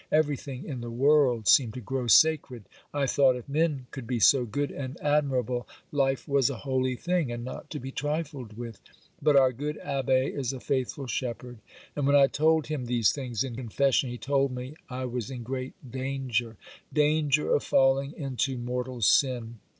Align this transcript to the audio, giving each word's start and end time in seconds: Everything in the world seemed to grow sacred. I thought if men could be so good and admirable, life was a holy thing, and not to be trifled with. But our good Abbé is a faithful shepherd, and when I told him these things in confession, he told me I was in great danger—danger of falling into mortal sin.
Everything 0.11 0.65
in 0.65 0.81
the 0.81 0.89
world 0.89 1.47
seemed 1.47 1.75
to 1.75 1.79
grow 1.79 2.07
sacred. 2.07 2.63
I 2.91 3.05
thought 3.05 3.35
if 3.35 3.47
men 3.47 3.85
could 3.91 4.07
be 4.07 4.19
so 4.19 4.45
good 4.45 4.71
and 4.71 4.99
admirable, 4.99 5.67
life 5.91 6.27
was 6.27 6.49
a 6.49 6.57
holy 6.65 6.95
thing, 6.95 7.31
and 7.31 7.45
not 7.45 7.69
to 7.69 7.79
be 7.79 7.91
trifled 7.91 8.57
with. 8.57 8.81
But 9.21 9.35
our 9.35 9.51
good 9.53 9.77
Abbé 9.85 10.33
is 10.35 10.53
a 10.53 10.59
faithful 10.59 11.05
shepherd, 11.05 11.59
and 11.95 12.07
when 12.07 12.15
I 12.15 12.25
told 12.25 12.65
him 12.65 12.85
these 12.85 13.11
things 13.11 13.43
in 13.43 13.55
confession, 13.55 14.09
he 14.09 14.17
told 14.17 14.51
me 14.55 14.73
I 14.89 15.05
was 15.05 15.29
in 15.29 15.43
great 15.43 15.75
danger—danger 15.91 17.53
of 17.53 17.61
falling 17.63 18.13
into 18.13 18.57
mortal 18.57 19.01
sin. 19.01 19.59